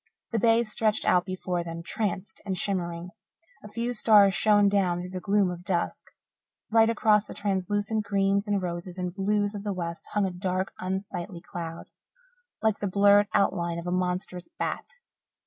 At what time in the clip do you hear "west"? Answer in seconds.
9.73-10.07